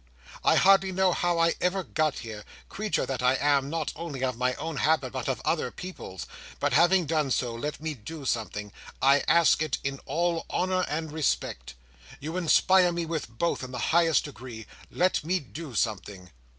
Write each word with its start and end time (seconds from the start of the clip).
I 0.43 0.55
hardly 0.55 0.91
know 0.91 1.11
how 1.13 1.37
I 1.37 1.53
ever 1.61 1.83
got 1.83 2.17
here—creature 2.17 3.05
that 3.05 3.21
I 3.21 3.35
am, 3.35 3.69
not 3.69 3.93
only 3.95 4.23
of 4.23 4.35
my 4.35 4.55
own 4.55 4.77
habit, 4.77 5.13
but 5.13 5.27
of 5.27 5.39
other 5.45 5.69
people's! 5.69 6.25
But 6.59 6.73
having 6.73 7.05
done 7.05 7.29
so, 7.29 7.53
let 7.53 7.79
me 7.79 7.93
do 7.93 8.25
something. 8.25 8.71
I 8.99 9.19
ask 9.27 9.61
it 9.61 9.77
in 9.83 9.99
all 10.07 10.47
honour 10.49 10.85
and 10.89 11.11
respect. 11.11 11.75
You 12.19 12.35
inspire 12.35 12.91
me 12.91 13.05
with 13.05 13.29
both, 13.29 13.63
in 13.63 13.69
the 13.71 13.77
highest 13.93 14.25
degree. 14.25 14.65
Let 14.89 15.23
me 15.23 15.39
do 15.39 15.75
something." 15.75 16.31